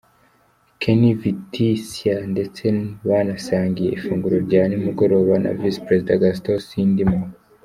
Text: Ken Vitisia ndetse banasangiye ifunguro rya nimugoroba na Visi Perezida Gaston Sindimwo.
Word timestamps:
Ken 0.81 1.01
Vitisia 1.21 2.15
ndetse 2.33 2.63
banasangiye 3.07 3.89
ifunguro 3.97 4.35
rya 4.45 4.61
nimugoroba 4.69 5.33
na 5.43 5.51
Visi 5.59 5.83
Perezida 5.85 6.19
Gaston 6.21 6.59
Sindimwo. 6.69 7.25